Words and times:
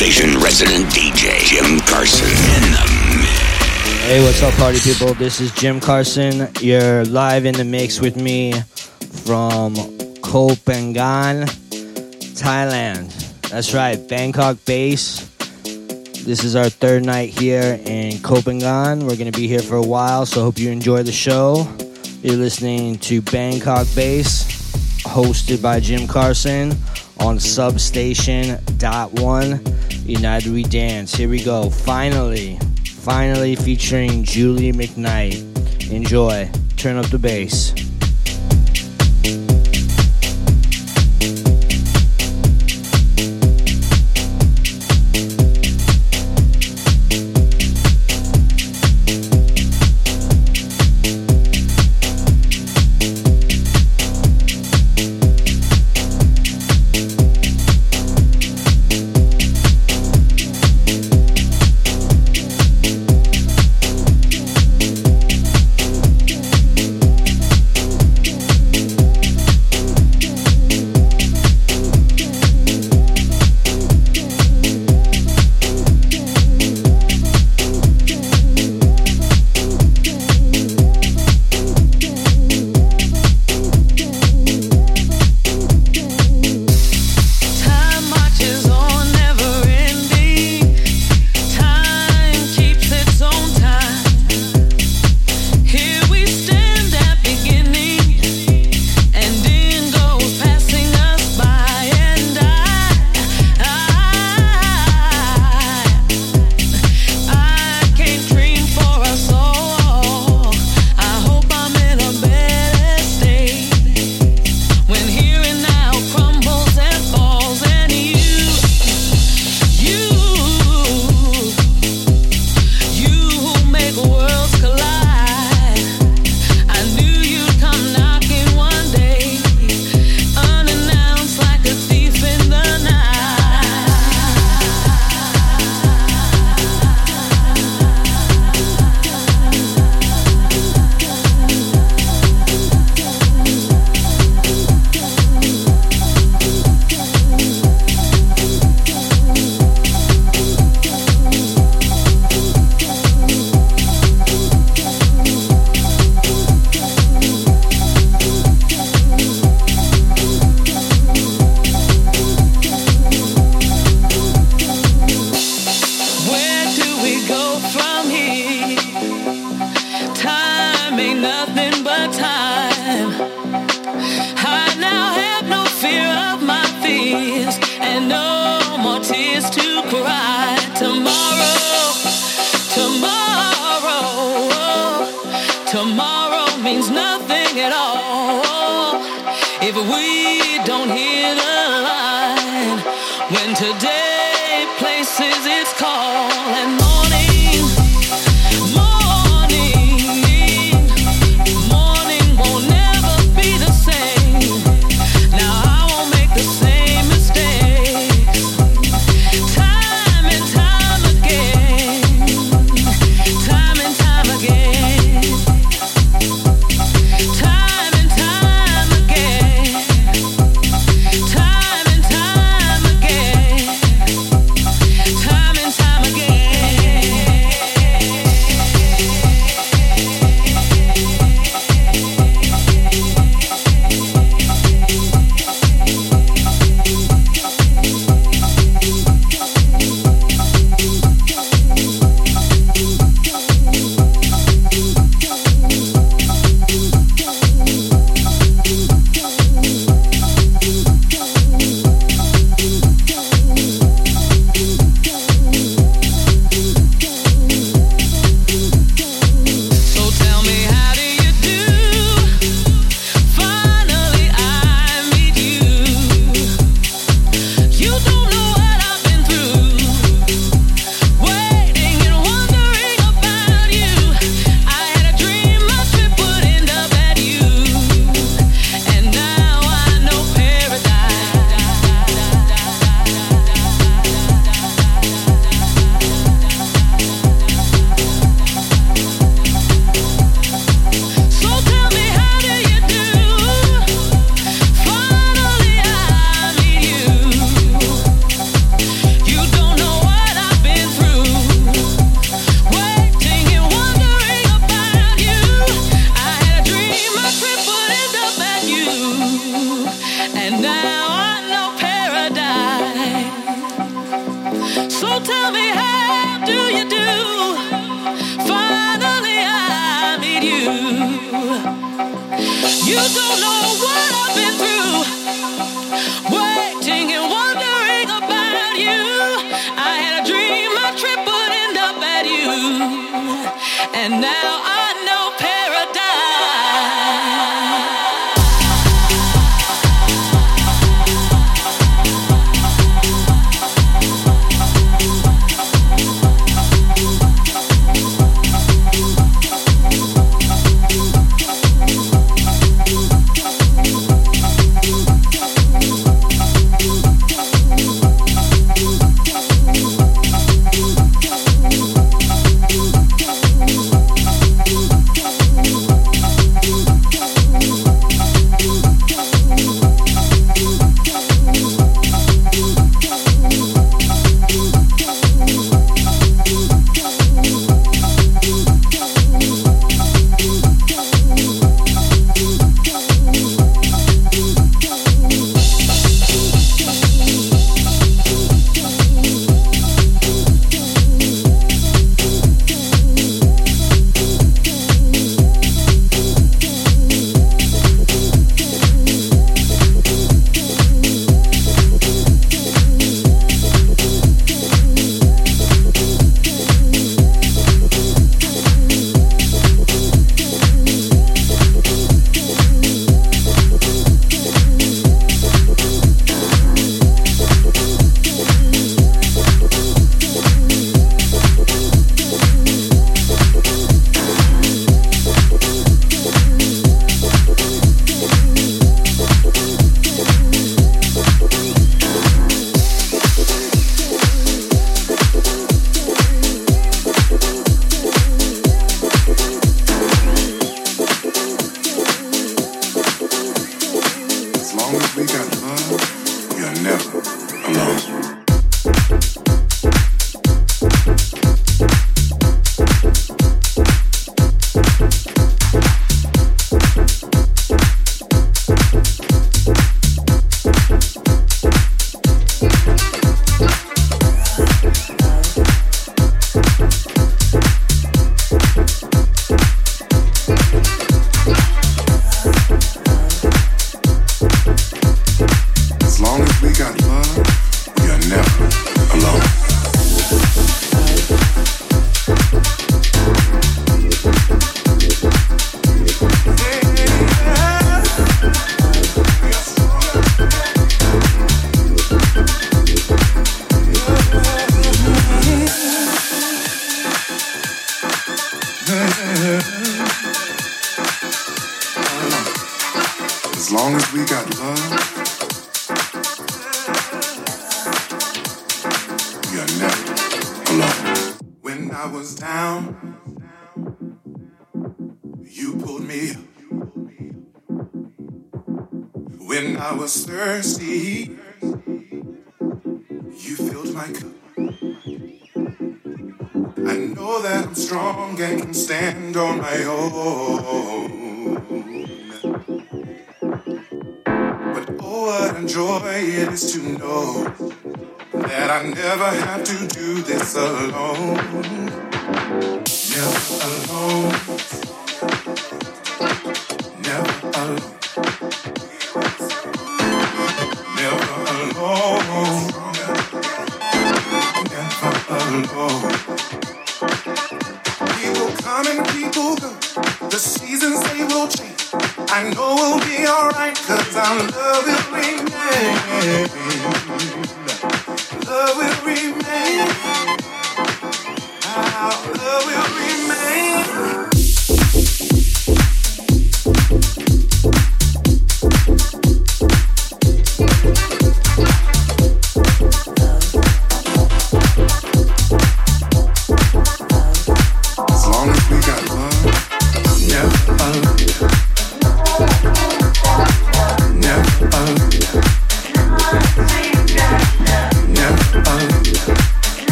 Substation 0.00 0.40
resident 0.40 0.86
DJ 0.94 1.44
Jim 1.44 1.78
Carson 1.80 2.26
in 2.26 2.72
the 2.72 3.18
mix. 3.18 4.06
Hey, 4.06 4.24
what's 4.24 4.42
up, 4.42 4.54
party 4.54 4.78
people? 4.80 5.12
This 5.12 5.42
is 5.42 5.52
Jim 5.52 5.78
Carson. 5.78 6.48
You're 6.62 7.04
live 7.04 7.44
in 7.44 7.54
the 7.54 7.64
mix 7.64 8.00
with 8.00 8.16
me 8.16 8.54
from 9.24 9.74
Phangan, 9.74 11.44
Thailand. 12.32 13.50
That's 13.50 13.74
right, 13.74 13.98
Bangkok 14.08 14.56
base. 14.64 15.28
This 16.24 16.44
is 16.44 16.56
our 16.56 16.70
third 16.70 17.04
night 17.04 17.28
here 17.28 17.78
in 17.84 18.12
Phangan. 18.12 19.02
We're 19.02 19.16
going 19.16 19.30
to 19.30 19.38
be 19.38 19.48
here 19.48 19.60
for 19.60 19.76
a 19.76 19.86
while, 19.86 20.24
so 20.24 20.40
hope 20.40 20.58
you 20.58 20.70
enjoy 20.70 21.02
the 21.02 21.12
show. 21.12 21.68
You're 22.22 22.38
listening 22.38 22.96
to 23.00 23.20
Bangkok 23.20 23.86
Base, 23.94 24.44
hosted 25.02 25.60
by 25.60 25.78
Jim 25.78 26.08
Carson 26.08 26.72
on 27.20 27.38
Substation 27.38 28.58
Dot 28.78 29.12
One 29.12 29.60
United 30.04 30.52
We 30.52 30.62
Dance. 30.62 31.14
Here 31.14 31.28
we 31.28 31.42
go. 31.42 31.70
Finally, 31.70 32.58
finally 32.86 33.56
featuring 33.56 34.24
Julie 34.24 34.72
McKnight. 34.72 35.90
Enjoy. 35.90 36.50
Turn 36.76 36.96
up 36.96 37.06
the 37.06 37.18
bass. 37.18 37.89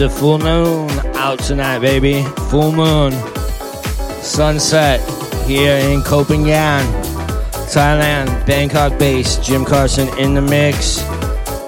The 0.00 0.08
full 0.08 0.38
moon 0.38 0.88
out 1.14 1.40
tonight, 1.40 1.80
baby. 1.80 2.22
Full 2.48 2.72
moon. 2.72 3.12
Sunset 4.22 4.98
here 5.46 5.76
in 5.76 6.00
Koh 6.00 6.24
Phangan, 6.24 6.86
Thailand. 7.68 8.46
Bangkok 8.46 8.98
based. 8.98 9.42
Jim 9.42 9.62
Carson 9.66 10.08
in 10.18 10.32
the 10.32 10.40
mix. 10.40 11.02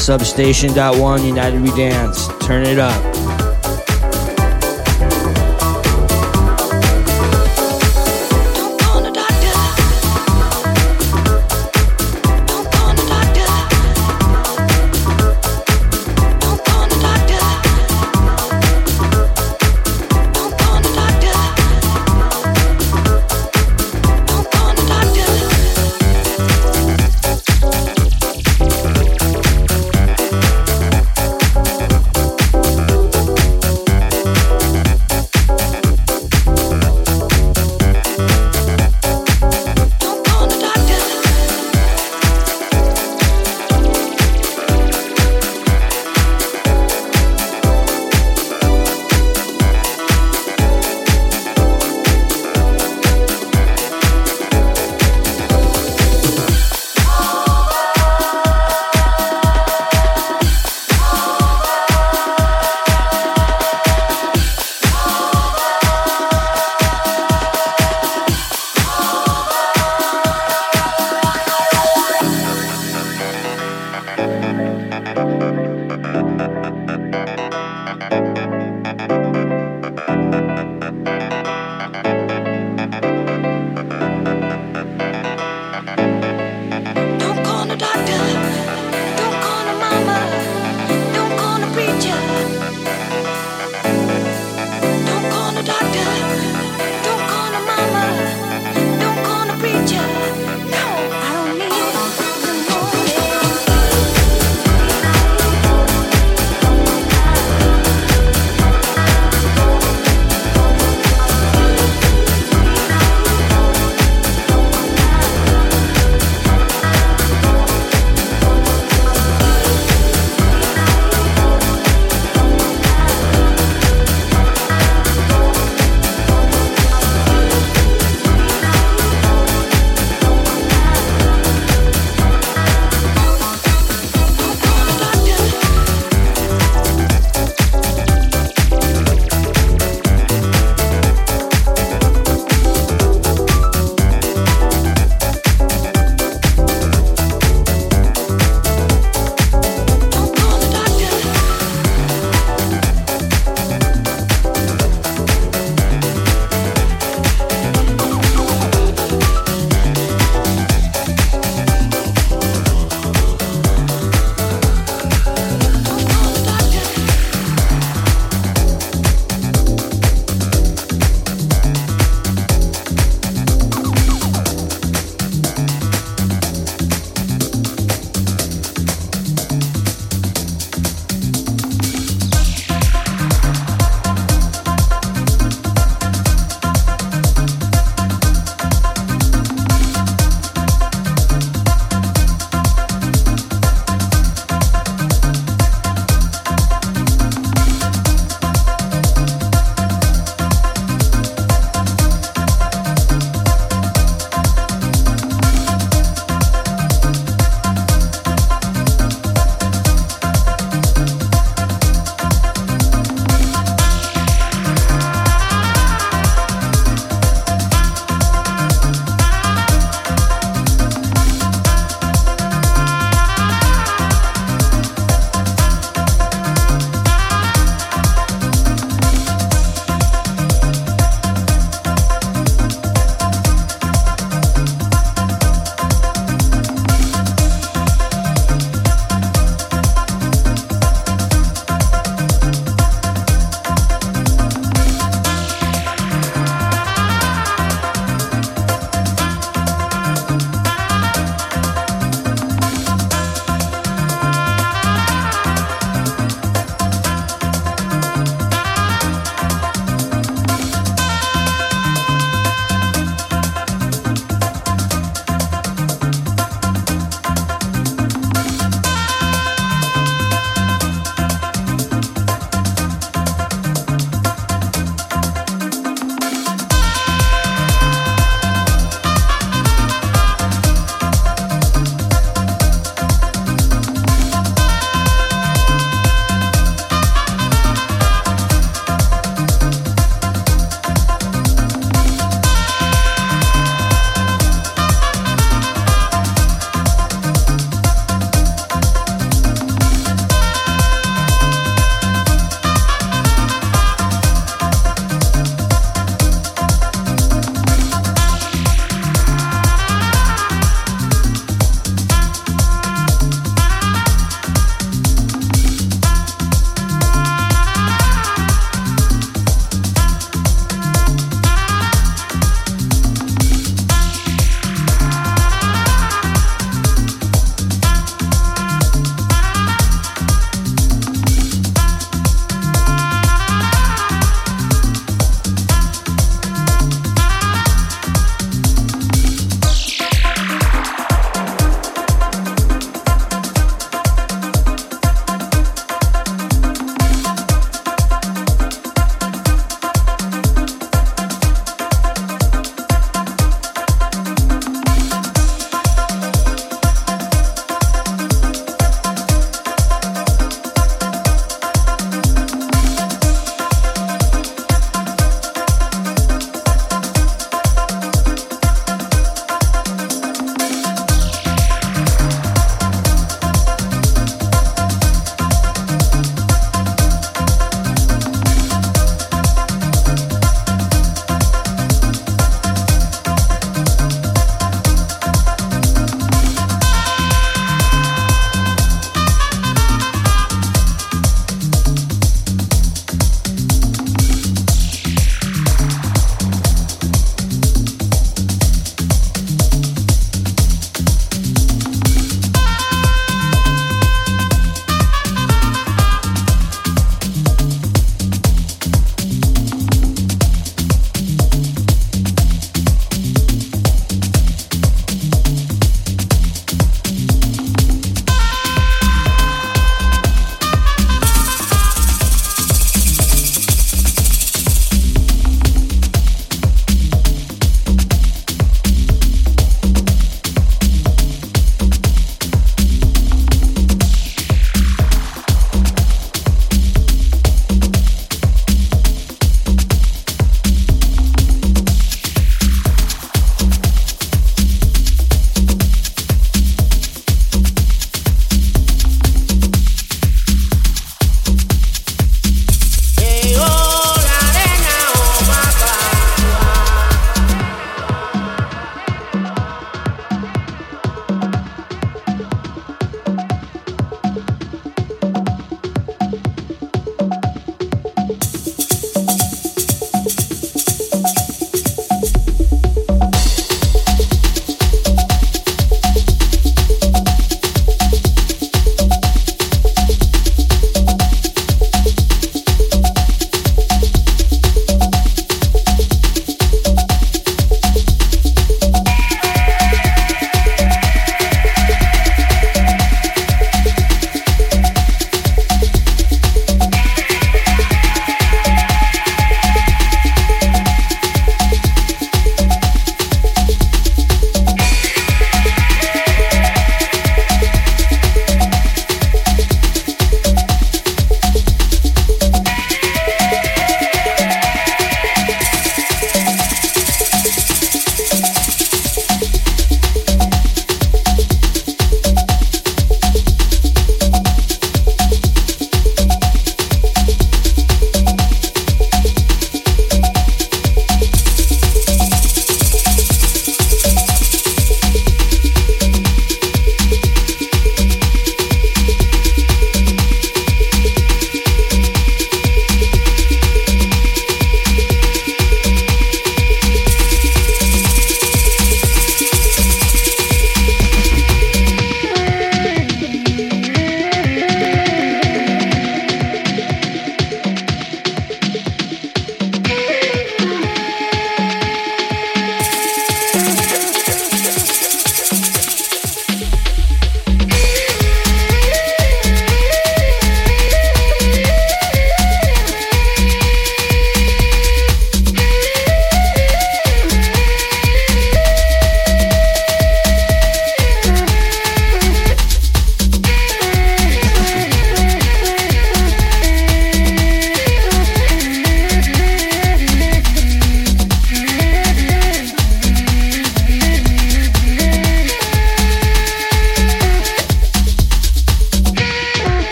Substation.one, 0.00 1.22
United 1.22 1.60
We 1.60 1.68
Dance. 1.76 2.28
Turn 2.40 2.64
it 2.64 2.78
up. 2.78 3.13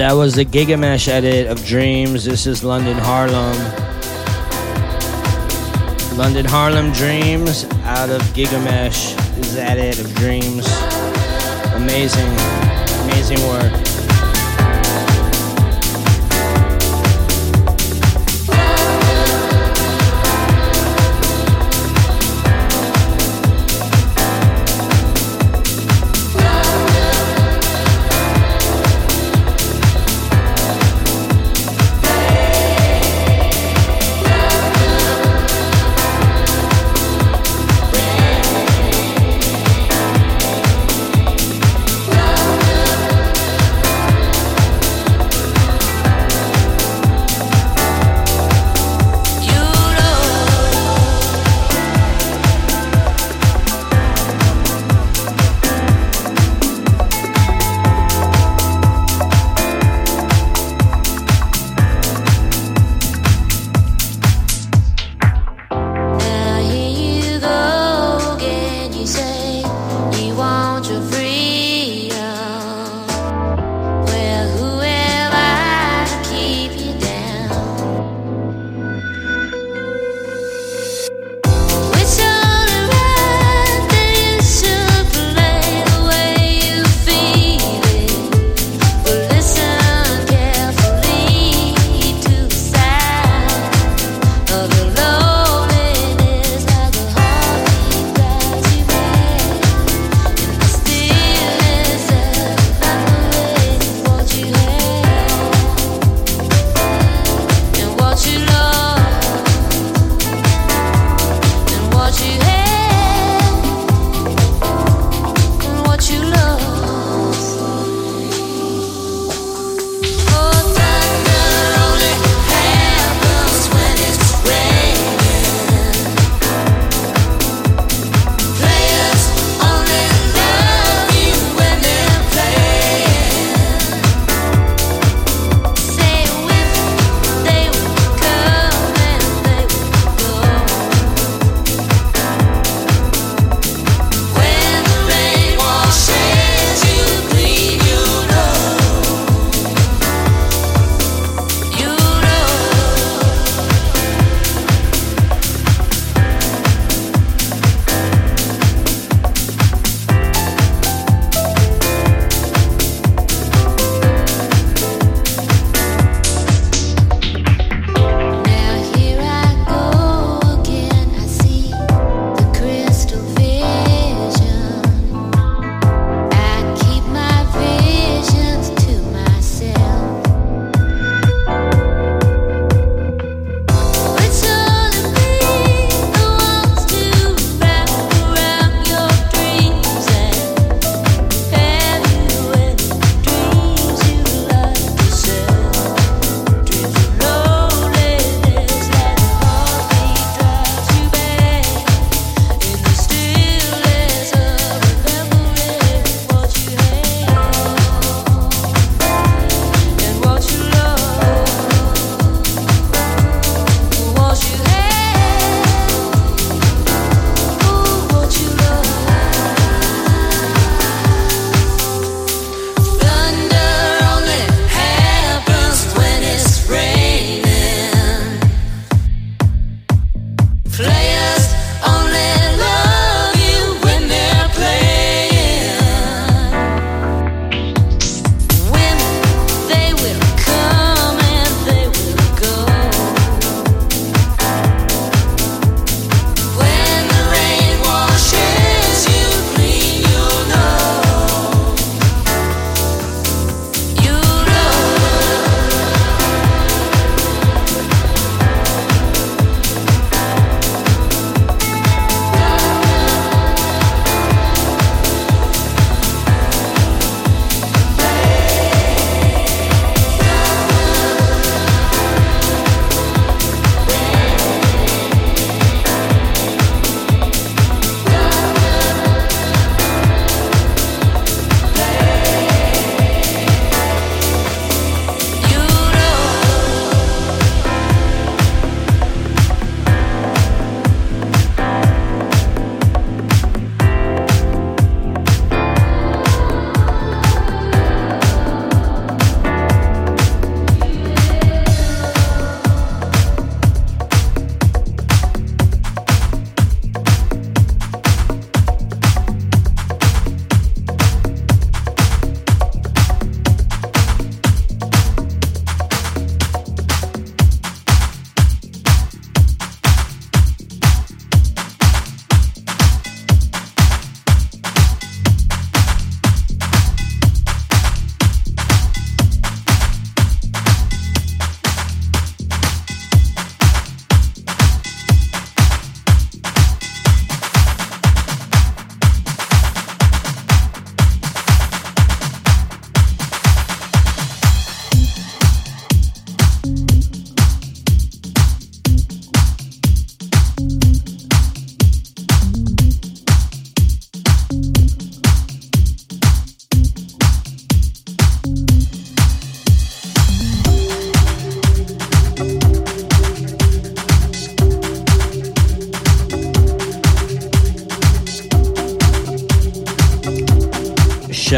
That 0.00 0.14
was 0.14 0.34
the 0.34 0.46
Gigamesh 0.46 1.08
edit 1.08 1.46
of 1.46 1.62
Dreams. 1.66 2.24
This 2.24 2.46
is 2.46 2.64
London 2.64 2.96
Harlem. 2.96 3.54
London 6.16 6.46
Harlem 6.46 6.90
Dreams 6.92 7.64
out 7.84 8.08
of 8.08 8.22
Gigamesh. 8.32 9.12
Is 9.38 9.54
that 9.56 9.76
edit 9.76 10.02
of 10.02 10.14
Dreams. 10.14 10.66
Amazing, 11.74 12.32
amazing 13.04 13.46
work. 13.46 13.99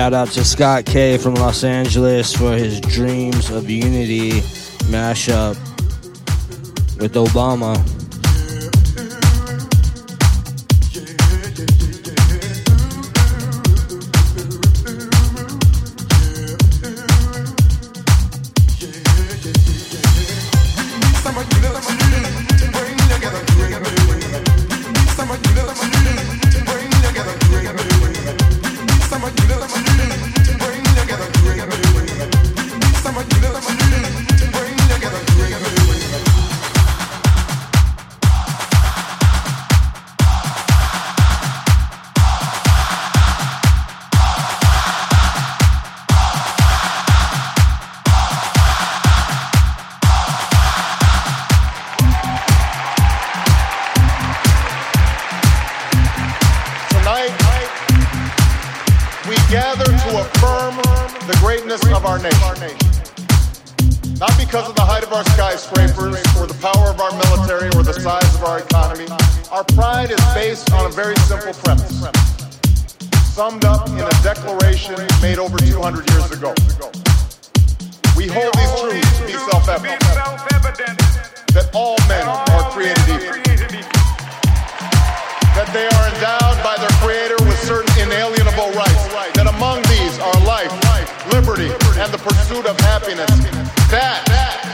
Shout 0.02 0.14
out 0.14 0.28
to 0.30 0.44
Scott 0.44 0.84
K 0.84 1.16
from 1.16 1.36
Los 1.36 1.62
Angeles 1.62 2.34
for 2.34 2.56
his 2.56 2.80
Dreams 2.80 3.50
of 3.50 3.70
Unity 3.70 4.32
mashup 4.90 5.54
with 6.98 7.14
Obama. 7.14 7.76
liberty, 91.68 92.00
and 92.00 92.12
the 92.12 92.18
pursuit 92.18 92.66
of 92.66 92.78
happiness. 92.80 93.30
That 93.90 94.24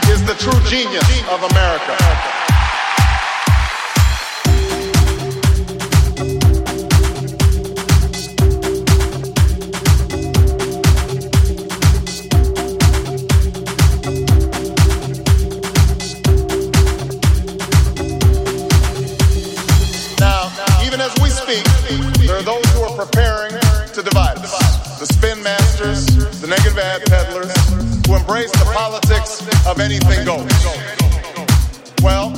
is 0.09 0.23
the 0.25 0.35
true 0.35 0.59
genius 0.69 1.05
of 1.29 1.43
America. 1.51 2.38
fad 26.79 27.03
peddlers 27.11 27.51
who 28.07 28.15
embrace 28.15 28.51
the 28.51 28.63
politics 28.71 29.43
of 29.67 29.81
anything 29.81 30.23
goes. 30.23 30.47
Well, 32.01 32.31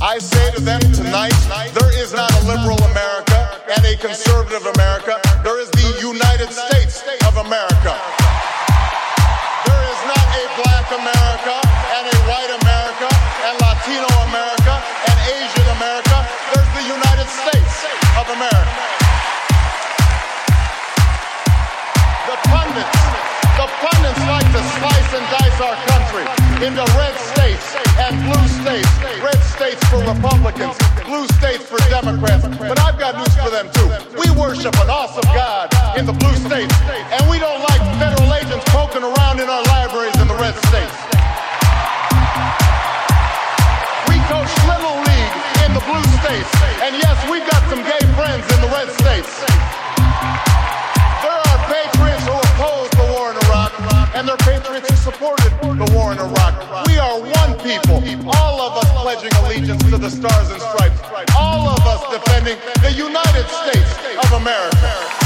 I 0.00 0.18
say 0.18 0.52
to 0.54 0.60
them 0.60 0.80
tonight, 0.94 1.34
there 1.74 1.90
is 1.98 2.14
not 2.14 2.30
a 2.30 2.42
liberal 2.46 2.78
America 2.94 3.58
and 3.74 3.84
a 3.84 3.96
conservative 3.96 4.64
America. 4.76 5.18
There 5.42 5.58
is 5.58 5.68
the 5.70 5.98
United 5.98 6.52
States 6.52 7.02
of 7.26 7.38
America. 7.42 7.94
There 9.66 9.82
is 9.90 10.00
not 10.14 10.26
a 10.38 10.44
black 10.62 10.86
America. 11.02 11.65
our 25.60 25.76
country 25.88 26.24
into 26.60 26.84
red 27.00 27.16
states 27.16 27.76
and 27.96 28.12
blue 28.28 28.46
states. 28.60 28.90
Red 29.24 29.40
states 29.40 29.80
for 29.88 30.04
Republicans, 30.04 30.76
blue 31.08 31.24
states 31.40 31.64
for 31.64 31.78
Democrats. 31.88 32.44
But 32.60 32.78
I've 32.80 32.98
got 32.98 33.16
news 33.16 33.32
for 33.40 33.48
them 33.48 33.70
too. 33.72 33.88
We 34.20 34.28
worship 34.36 34.76
an 34.76 34.90
awesome 34.90 35.24
God 35.32 35.72
in 35.96 36.04
the 36.04 36.12
blue 36.12 36.36
states, 36.36 36.74
and 37.08 37.24
we 37.30 37.38
don't 37.38 37.60
like 37.72 37.80
federal 37.96 38.28
agents 38.34 38.64
poking 38.68 39.02
around 39.02 39.40
in 39.40 39.48
our 39.48 39.64
libraries 39.72 40.16
in 40.20 40.28
the 40.28 40.36
red 40.36 40.56
states. 40.68 40.96
We 44.12 44.20
coach 44.28 44.52
Little 44.68 44.96
League 45.08 45.34
in 45.64 45.72
the 45.72 45.84
blue 45.88 46.04
states, 46.20 46.52
and 46.84 46.92
yes, 47.00 47.16
we've 47.32 47.46
got 47.48 47.64
some 47.72 47.80
gay 47.80 48.04
friends 48.12 48.44
in 48.52 48.60
the 48.60 48.68
red 48.68 48.92
states. 48.92 49.32
supported 55.06 55.52
the 55.62 55.88
war 55.94 56.10
in 56.10 56.18
Iraq. 56.18 56.86
We 56.88 56.98
are 56.98 57.20
one 57.20 57.54
people, 57.62 58.02
all 58.34 58.60
of 58.60 58.76
us 58.82 58.90
pledging 59.02 59.30
allegiance 59.38 59.80
to 59.84 59.98
the 59.98 60.10
stars 60.10 60.50
and 60.50 60.60
stripes, 60.60 61.00
all 61.36 61.68
of 61.68 61.78
us 61.86 62.02
defending 62.10 62.58
the 62.82 62.90
United 62.90 63.46
States 63.46 63.92
of 64.26 64.32
America. 64.32 65.25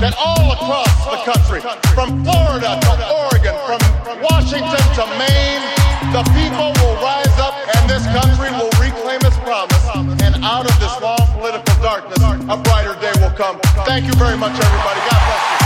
that 0.00 0.16
all 0.16 0.48
across 0.52 0.88
the 1.12 1.20
country, 1.28 1.60
from 1.92 2.24
Florida 2.24 2.80
to 2.80 2.92
Oregon, 3.28 3.52
from 3.68 3.80
Washington 4.24 4.84
to 4.96 5.04
Maine, 5.20 5.64
the 6.16 6.24
people 6.32 6.72
will 6.80 6.96
rise 7.04 7.36
up 7.36 7.52
and 7.76 7.84
this 7.84 8.04
country 8.08 8.48
will 8.56 8.72
reclaim 8.80 9.20
its 9.20 9.36
promise. 9.44 9.84
And 10.24 10.42
out 10.42 10.64
of 10.64 10.74
this 10.80 10.94
long 11.04 11.20
political 11.36 11.76
darkness, 11.82 12.18
a 12.18 12.56
brighter 12.56 12.96
day 13.00 13.12
will 13.20 13.36
come. 13.36 13.60
Thank 13.84 14.06
you 14.06 14.14
very 14.14 14.36
much, 14.36 14.56
everybody. 14.56 15.00
God 15.04 15.20
bless 15.20 15.52
you. 15.52 15.59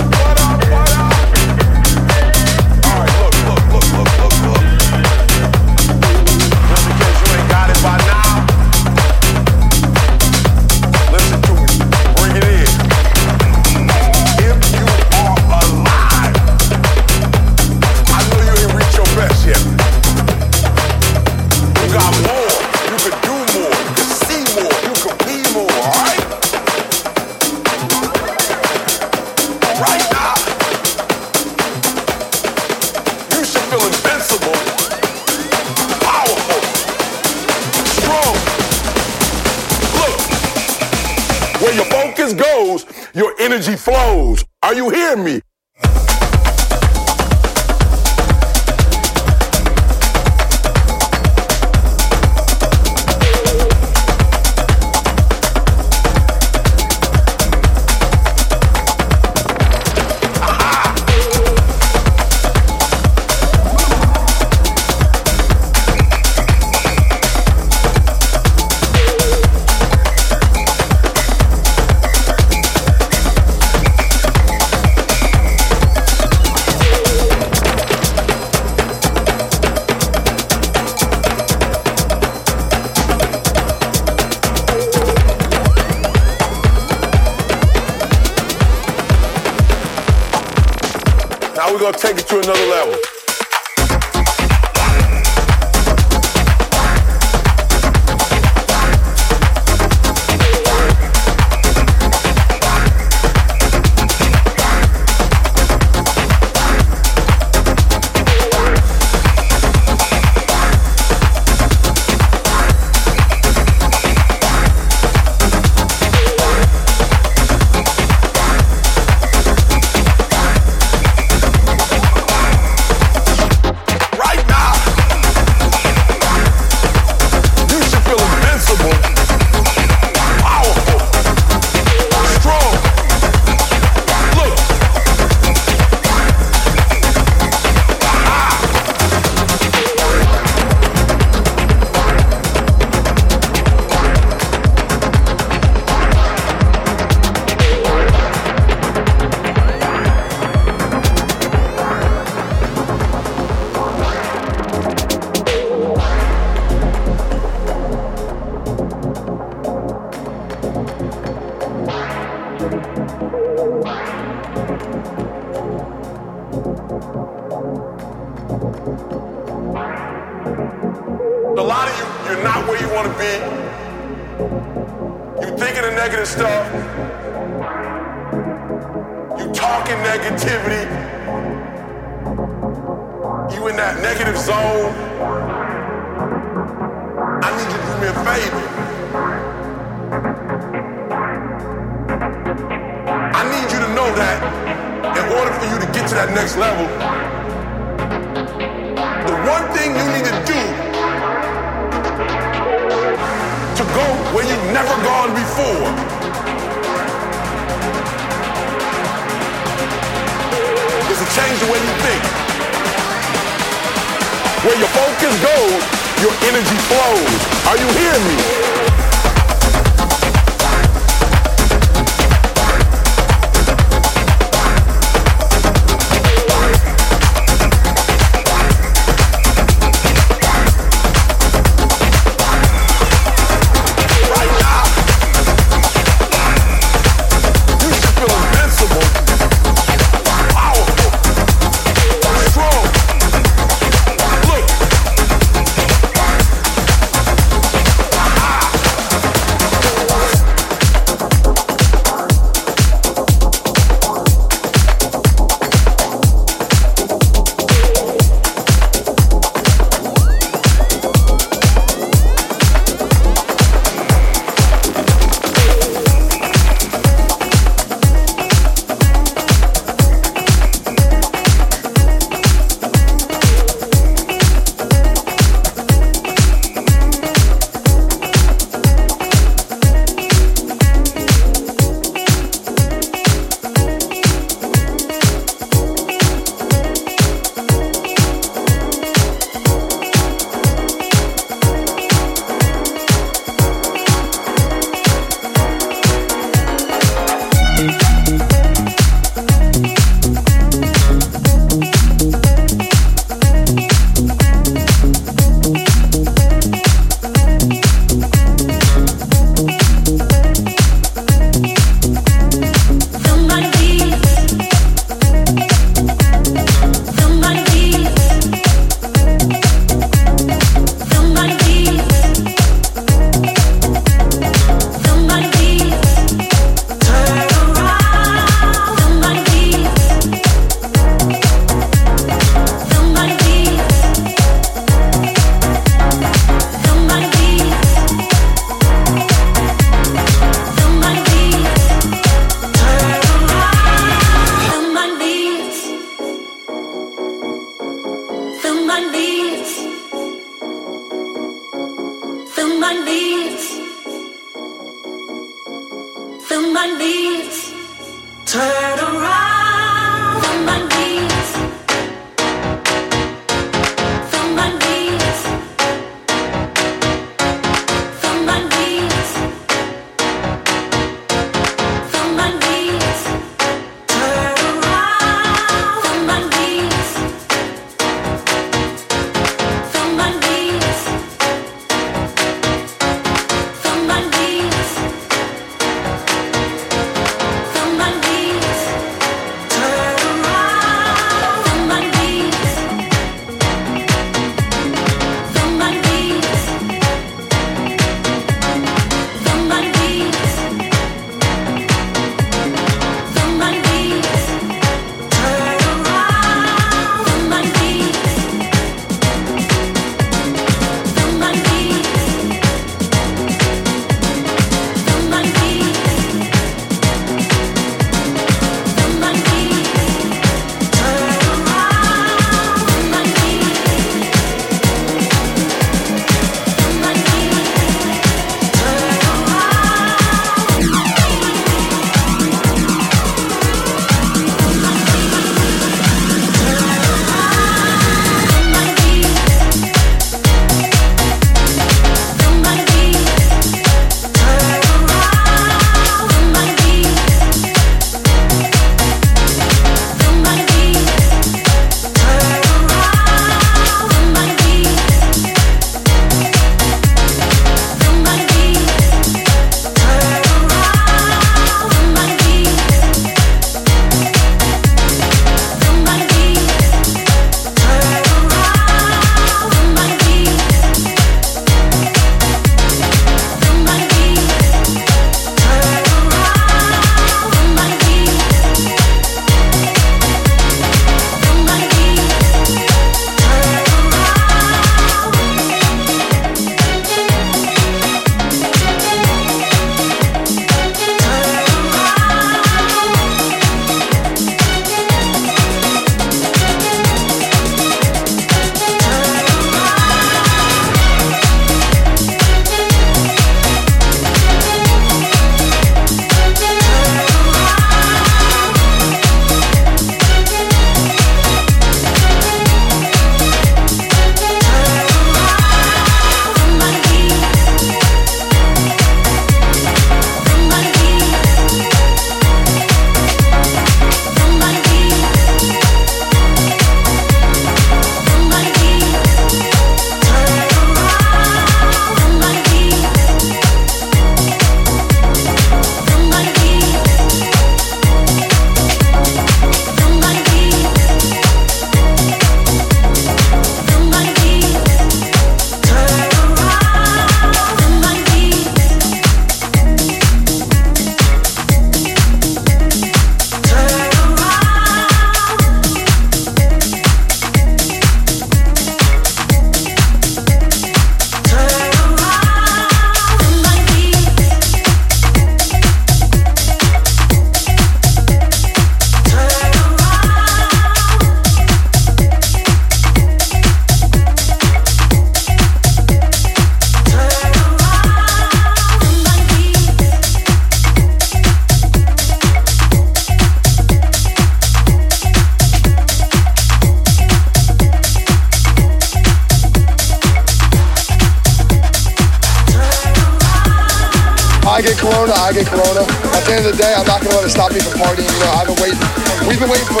stop 597.52 597.70
me 597.70 597.80
from 597.80 597.92
partying. 598.00 598.24
You 598.24 598.40
know, 598.40 598.52
I've 598.56 598.66
been 598.66 598.80
waiting. 598.80 598.98
We've 599.44 599.60
been 599.60 599.68
waiting 599.68 599.92
for 599.92 600.00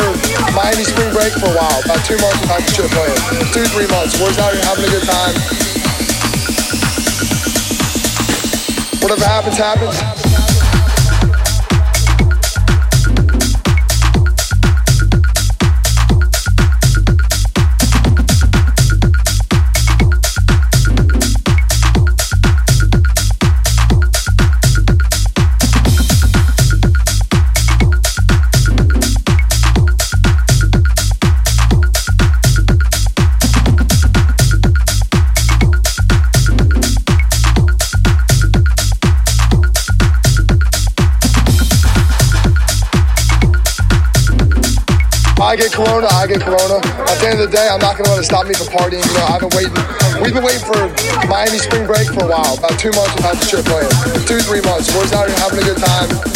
Miami 0.56 0.84
spring 0.84 1.12
break 1.12 1.36
for 1.36 1.52
a 1.52 1.54
while, 1.54 1.84
about 1.84 2.00
two 2.08 2.16
months 2.16 2.40
without 2.40 2.64
the 2.64 2.72
trip 2.72 2.90
playing. 2.96 3.20
Two, 3.52 3.64
three 3.76 3.86
months. 3.92 4.16
We're 4.16 4.32
out 4.40 4.56
here 4.56 4.64
having 4.64 4.84
a 4.84 4.88
good 4.88 5.04
time. 5.04 5.36
Whatever 9.04 9.24
happens, 9.28 9.56
happens. 9.58 10.21
I 45.52 45.54
get 45.54 45.70
corona, 45.70 46.06
I 46.06 46.26
get 46.26 46.40
corona. 46.40 46.80
At 46.80 47.20
the 47.20 47.28
end 47.28 47.38
of 47.38 47.50
the 47.50 47.54
day, 47.54 47.68
I'm 47.68 47.78
not 47.78 47.98
gonna 47.98 48.08
let 48.08 48.20
it 48.20 48.24
stop 48.24 48.46
me 48.46 48.54
from 48.54 48.68
partying. 48.68 49.04
You 49.04 49.12
know, 49.12 49.26
I've 49.28 49.40
been 49.44 49.52
waiting. 49.52 49.76
We've 50.24 50.32
been 50.32 50.42
waiting 50.42 50.64
for 50.64 50.88
Miami 51.28 51.58
spring 51.58 51.86
break 51.86 52.08
for 52.08 52.24
a 52.24 52.26
while. 52.26 52.56
About 52.56 52.78
two 52.80 52.90
months 52.92 53.20
had 53.20 53.36
the 53.36 53.44
trip 53.44 53.66
playing. 53.68 53.92
Two, 54.24 54.40
three 54.40 54.62
months. 54.62 54.88
We're 54.96 55.04
out 55.12 55.28
here 55.28 55.36
having 55.36 55.60
a 55.60 55.64
good 55.68 55.76
time. 55.76 56.31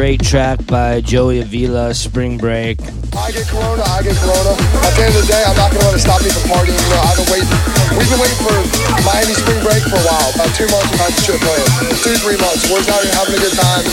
Track 0.00 0.64
by 0.64 1.02
Joey 1.02 1.40
Avila, 1.40 1.92
Spring 1.92 2.38
Break. 2.38 2.80
I 3.12 3.30
get 3.32 3.46
corona, 3.48 3.84
I 3.84 4.00
get 4.00 4.16
corona. 4.16 4.56
At 4.80 4.96
the 4.96 5.04
end 5.04 5.12
of 5.14 5.20
the 5.20 5.28
day, 5.28 5.44
I'm 5.44 5.54
not 5.60 5.70
gonna 5.72 5.84
let 5.84 5.94
it 5.94 6.00
stop 6.00 6.24
me 6.24 6.30
from 6.32 6.48
partying. 6.48 6.72
You 6.72 6.88
know, 6.88 7.04
I've 7.04 7.20
been 7.20 7.28
waiting. 7.28 7.52
We've 8.00 8.08
been 8.08 8.16
waiting 8.16 8.40
for 8.40 8.56
Miami 9.04 9.36
spring 9.36 9.60
break 9.60 9.84
for 9.84 10.00
a 10.00 10.06
while. 10.08 10.32
About 10.32 10.56
two 10.56 10.64
months 10.72 10.88
we've 10.88 11.04
had 11.04 11.12
trip 11.20 11.40
playing. 11.44 11.68
Two, 12.00 12.16
three 12.16 12.40
months. 12.40 12.64
We're 12.72 12.80
out 12.80 13.04
here 13.04 13.12
having 13.12 13.36
a 13.36 13.42
good 13.44 13.52
time. 13.52 13.84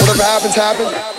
Whatever 0.00 0.24
happens, 0.24 0.54
happens. 0.56 1.17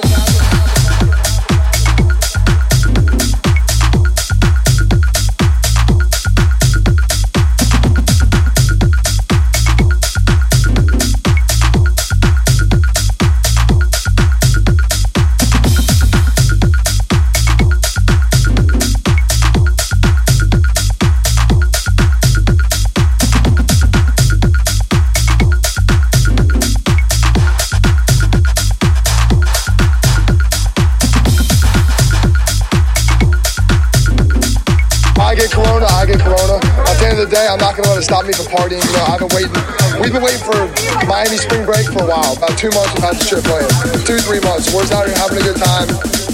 To 37.47 37.89
let 37.89 37.99
it 37.99 38.03
stop 38.03 38.25
me 38.25 38.33
from 38.33 38.45
partying. 38.47 38.83
You 38.83 38.93
know, 38.93 39.05
I've 39.07 39.19
been 39.19 39.31
waiting. 39.31 39.55
We've 40.01 40.11
been 40.11 40.23
waiting 40.23 40.43
for 40.43 40.67
Miami 41.07 41.37
spring 41.37 41.65
break 41.65 41.85
for 41.87 42.03
a 42.03 42.07
while. 42.07 42.35
About 42.35 42.57
two 42.57 42.69
months 42.71 42.99
had 42.99 43.15
the 43.15 43.25
trip 43.25 43.43
playing. 43.43 43.71
Two, 44.03 44.19
three 44.19 44.41
months. 44.41 44.73
We're 44.73 44.81
just 44.81 44.93
out 44.93 45.07
here 45.07 45.15
having 45.15 45.39
a 45.39 45.43
good 45.43 45.57
time. 45.57 46.28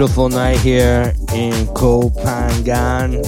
beautiful 0.00 0.30
night 0.30 0.58
here 0.60 1.12
in 1.34 1.66
Koh 1.74 2.08
Phangan, 2.08 3.22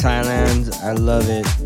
Thailand. 0.00 0.74
I 0.82 0.94
love 0.94 1.28
it. 1.28 1.61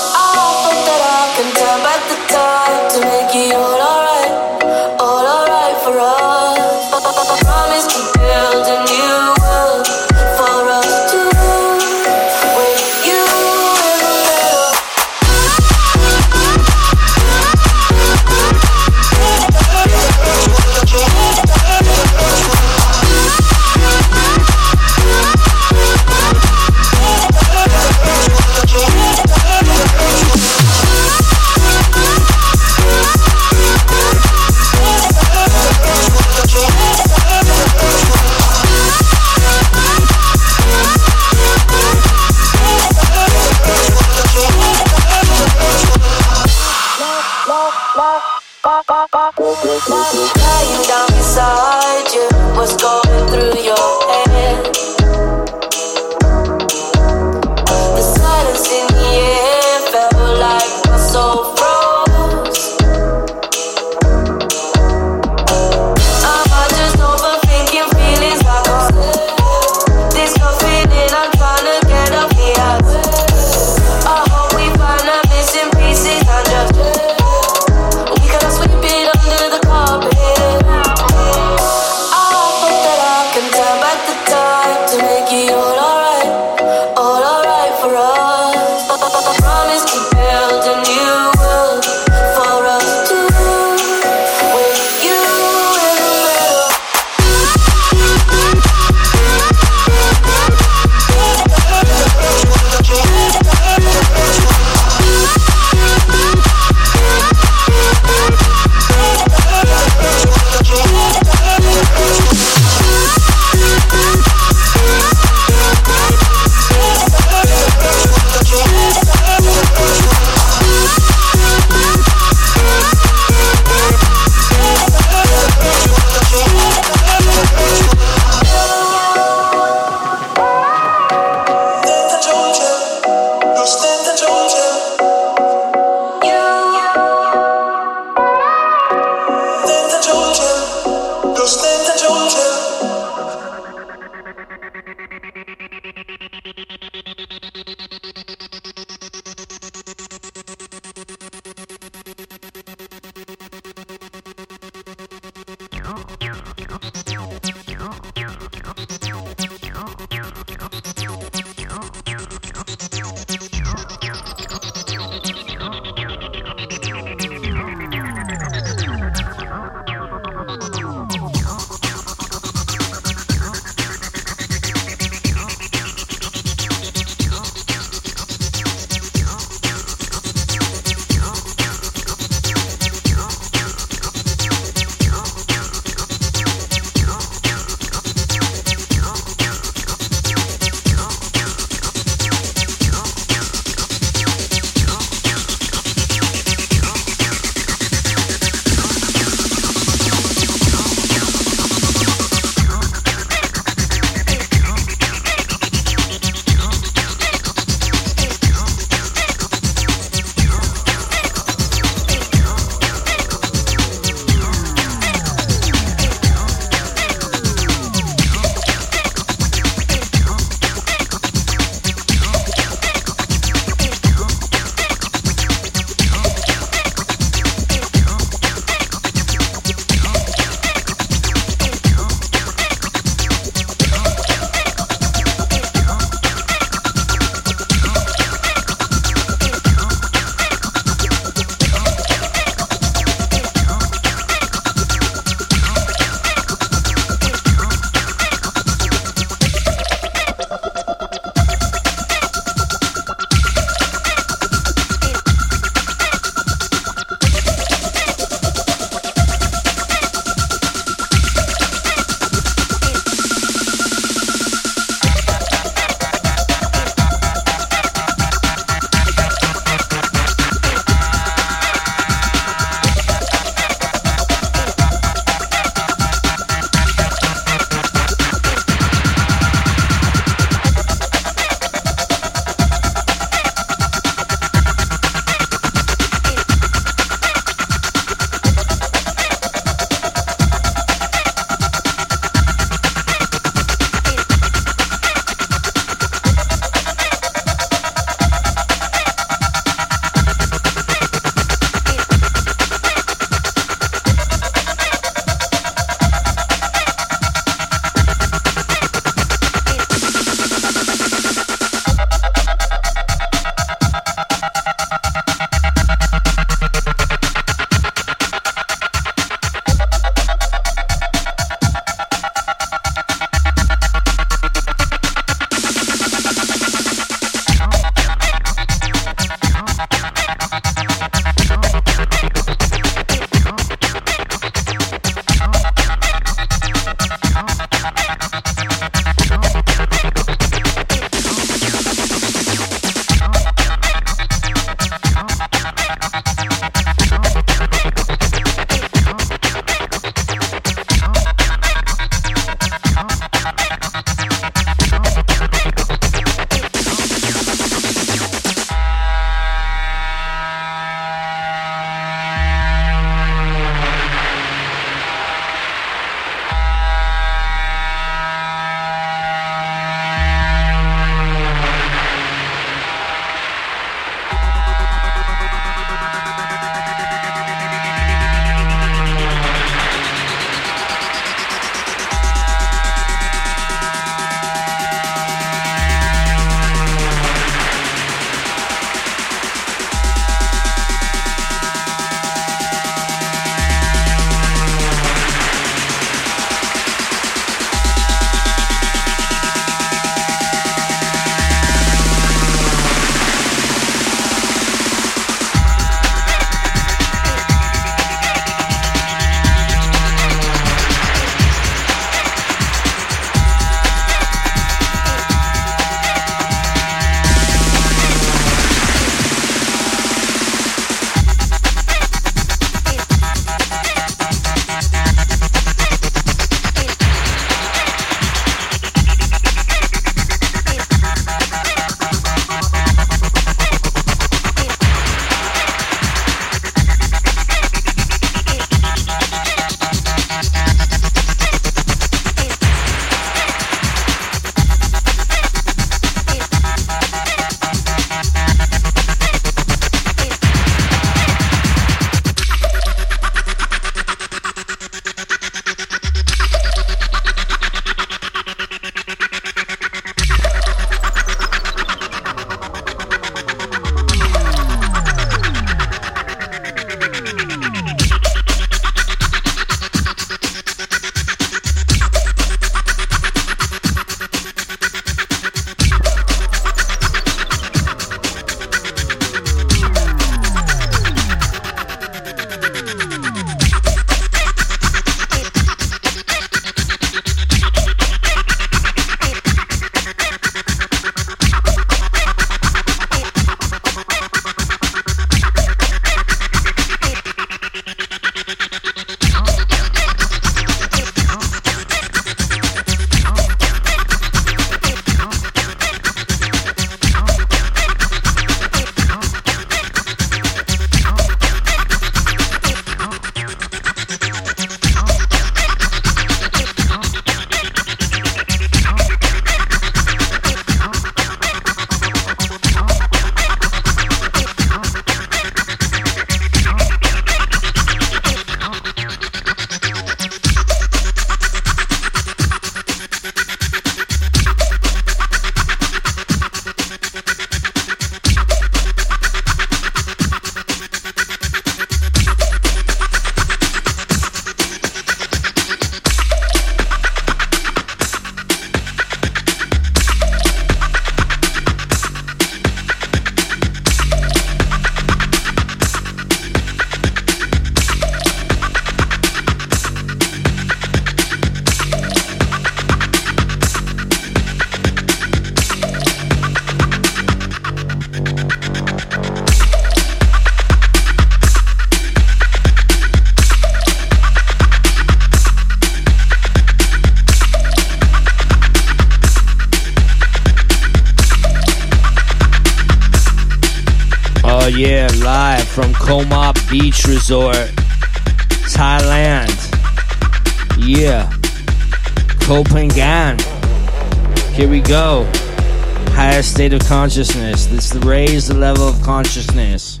State 596.64 596.80
of 596.80 596.88
consciousness. 596.88 597.66
This 597.66 597.94
raise 598.06 598.48
the 598.48 598.54
level 598.54 598.88
of 598.88 599.02
consciousness. 599.02 600.00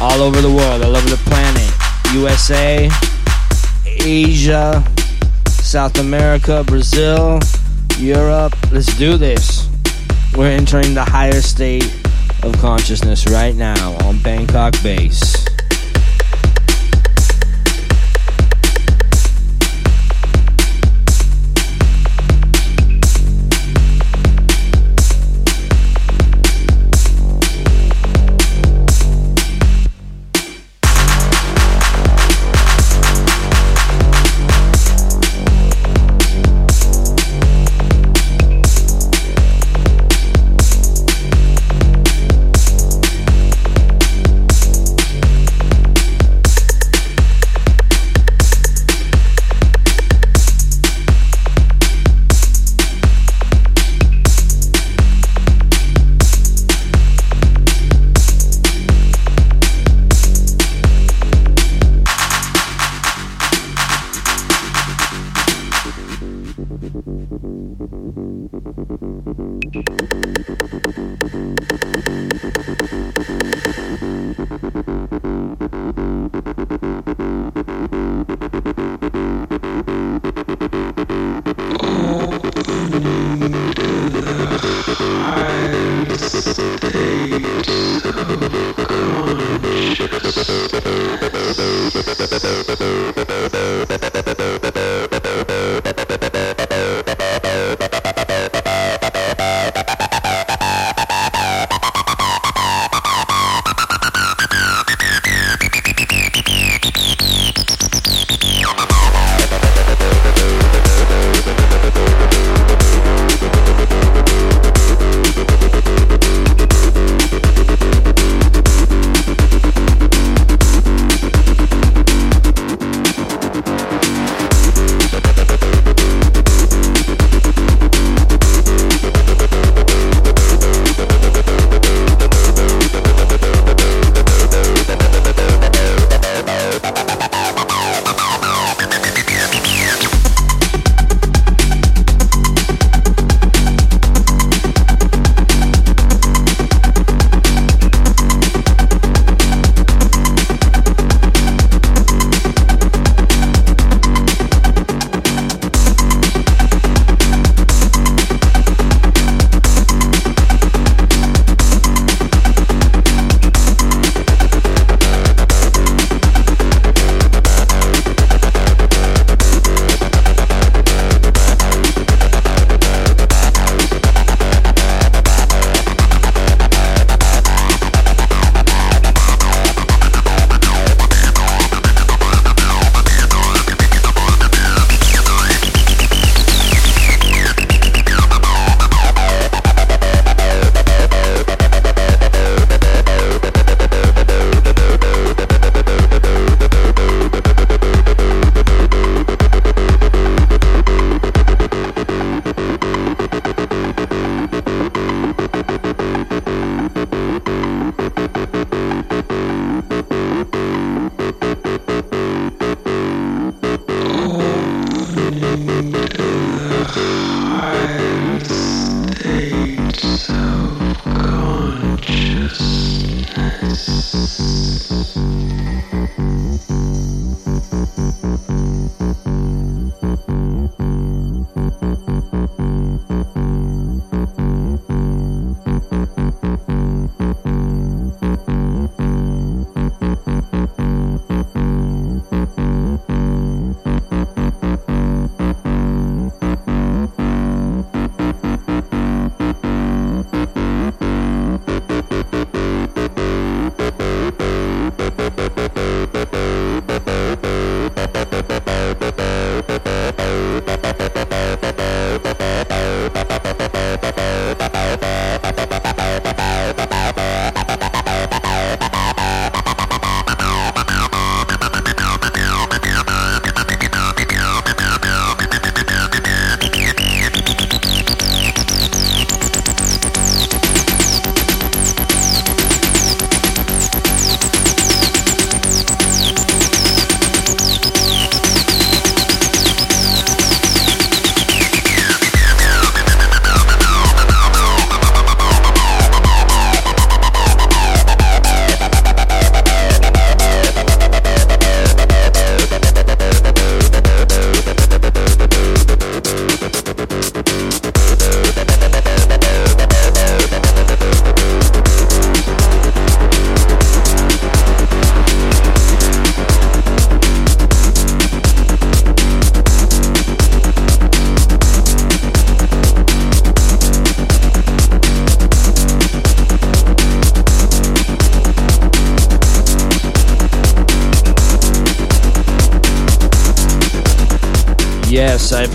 All 0.00 0.20
over 0.20 0.40
the 0.40 0.50
world, 0.50 0.82
all 0.82 0.96
over 0.96 1.08
the 1.08 1.22
planet. 1.26 1.72
USA, 2.12 2.90
Asia, 3.86 4.82
South 5.46 5.96
America, 6.00 6.64
Brazil, 6.66 7.38
Europe. 7.98 8.56
Let's 8.72 8.96
do 8.98 9.16
this. 9.16 9.68
We're 10.36 10.50
entering 10.50 10.92
the 10.92 11.04
higher 11.04 11.40
state 11.40 12.04
of 12.42 12.58
consciousness 12.58 13.28
right 13.28 13.54
now 13.54 13.92
on 14.08 14.18
Bangkok 14.22 14.72
Bass. 14.82 15.33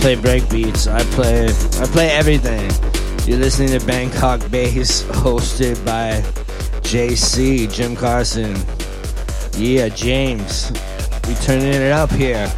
Play 0.10 0.40
breakbeats. 0.40 0.92
I 0.92 1.04
play 1.14 1.46
I 1.80 1.86
play 1.86 2.10
everything. 2.10 2.68
You're 3.28 3.38
listening 3.38 3.80
to 3.80 3.86
Bangkok 3.86 4.40
Bass, 4.50 5.04
hosted 5.04 5.86
by 5.86 6.22
JC 6.82 7.72
Jim 7.72 7.96
Carson. 7.96 8.56
Yeah, 9.56 9.88
James. 9.90 10.72
We 11.28 11.36
turning 11.36 11.68
it 11.68 11.92
up 11.92 12.10
here. 12.10 12.52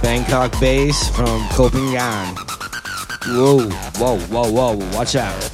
Bangkok 0.00 0.52
Bass 0.60 1.08
from 1.08 1.44
Koh 1.48 1.70
Phangan. 1.70 2.38
Whoa, 3.26 3.68
whoa, 3.98 4.20
whoa, 4.28 4.52
whoa! 4.52 4.96
Watch 4.96 5.16
out. 5.16 5.49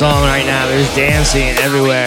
Song 0.00 0.22
right 0.22 0.46
now. 0.46 0.66
There's 0.66 0.88
dancing 0.96 1.48
everywhere. 1.58 2.06